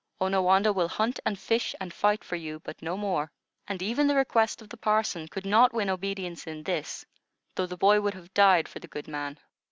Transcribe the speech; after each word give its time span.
Onawandah 0.19 0.73
will 0.73 0.87
hunt 0.87 1.19
and 1.27 1.37
fish 1.37 1.75
and 1.79 1.93
fight 1.93 2.23
for 2.23 2.35
you, 2.35 2.59
but 2.61 2.81
no 2.81 2.97
more." 2.97 3.31
And 3.67 3.83
even 3.83 4.07
the 4.07 4.15
request 4.15 4.59
of 4.59 4.69
the 4.69 4.75
parson 4.77 5.27
could 5.27 5.45
not 5.45 5.73
win 5.75 5.91
obedience 5.91 6.47
in 6.47 6.63
this, 6.63 7.05
though 7.53 7.67
the 7.67 7.77
boy 7.77 8.01
would 8.01 8.15
have 8.15 8.33
died 8.33 8.67
for 8.67 8.79
the 8.79 8.87
good 8.87 9.07
man. 9.07 9.37